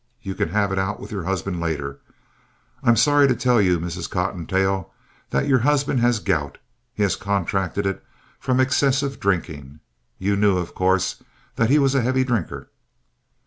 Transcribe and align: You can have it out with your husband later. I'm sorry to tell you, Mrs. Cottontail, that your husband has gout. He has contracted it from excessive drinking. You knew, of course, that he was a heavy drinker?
You 0.23 0.33
can 0.33 0.49
have 0.49 0.71
it 0.71 0.79
out 0.79 0.99
with 0.99 1.11
your 1.11 1.25
husband 1.25 1.59
later. 1.59 1.99
I'm 2.81 2.95
sorry 2.95 3.27
to 3.27 3.35
tell 3.35 3.61
you, 3.61 3.79
Mrs. 3.79 4.09
Cottontail, 4.09 4.91
that 5.29 5.47
your 5.47 5.59
husband 5.59 5.99
has 5.99 6.17
gout. 6.17 6.57
He 6.95 7.03
has 7.03 7.15
contracted 7.15 7.85
it 7.85 8.03
from 8.39 8.59
excessive 8.59 9.19
drinking. 9.19 9.79
You 10.17 10.35
knew, 10.35 10.57
of 10.57 10.73
course, 10.73 11.21
that 11.55 11.69
he 11.69 11.77
was 11.77 11.93
a 11.93 12.01
heavy 12.01 12.23
drinker? 12.23 12.71